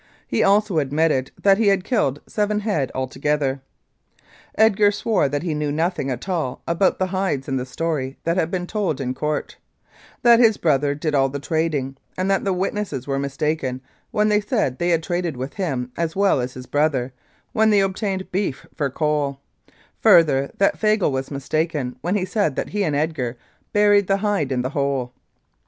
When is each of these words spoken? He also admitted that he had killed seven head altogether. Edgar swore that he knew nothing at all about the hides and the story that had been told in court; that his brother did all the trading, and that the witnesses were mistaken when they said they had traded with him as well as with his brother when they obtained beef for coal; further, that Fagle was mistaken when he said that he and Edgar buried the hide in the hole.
He 0.25 0.41
also 0.41 0.79
admitted 0.79 1.29
that 1.43 1.59
he 1.59 1.67
had 1.67 1.83
killed 1.83 2.21
seven 2.25 2.61
head 2.61 2.91
altogether. 2.95 3.61
Edgar 4.55 4.91
swore 4.91 5.29
that 5.29 5.43
he 5.43 5.53
knew 5.53 5.71
nothing 5.71 6.09
at 6.09 6.27
all 6.27 6.63
about 6.67 6.97
the 6.97 7.05
hides 7.13 7.47
and 7.47 7.59
the 7.59 7.67
story 7.67 8.17
that 8.23 8.35
had 8.35 8.49
been 8.49 8.65
told 8.65 8.99
in 8.99 9.13
court; 9.13 9.57
that 10.23 10.39
his 10.39 10.57
brother 10.57 10.95
did 10.95 11.13
all 11.13 11.29
the 11.29 11.37
trading, 11.39 11.97
and 12.17 12.31
that 12.31 12.43
the 12.43 12.51
witnesses 12.51 13.05
were 13.05 13.19
mistaken 13.19 13.79
when 14.09 14.27
they 14.29 14.41
said 14.41 14.79
they 14.79 14.89
had 14.89 15.03
traded 15.03 15.37
with 15.37 15.53
him 15.53 15.91
as 15.95 16.15
well 16.15 16.39
as 16.39 16.49
with 16.49 16.53
his 16.55 16.65
brother 16.65 17.13
when 17.53 17.69
they 17.69 17.79
obtained 17.81 18.31
beef 18.31 18.65
for 18.73 18.89
coal; 18.89 19.39
further, 19.99 20.49
that 20.57 20.79
Fagle 20.79 21.11
was 21.11 21.29
mistaken 21.29 21.95
when 22.01 22.15
he 22.15 22.25
said 22.25 22.55
that 22.55 22.69
he 22.69 22.83
and 22.83 22.95
Edgar 22.95 23.37
buried 23.71 24.07
the 24.07 24.17
hide 24.17 24.51
in 24.51 24.63
the 24.63 24.69
hole. 24.71 25.13